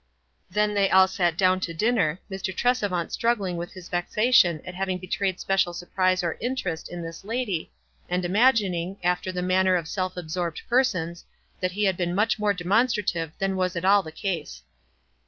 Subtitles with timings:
[0.49, 2.55] Then they all sat down to dinner, Mr.
[2.57, 7.23] Tres evant struscsrlinsr with his vexation at bavins: betrayed special surprise or interest in this
[7.23, 7.71] lady,
[8.09, 11.23] and imagining, after the manner of self absorbed persons,
[11.59, 14.63] that he had been much more demonstrative than was at all the case.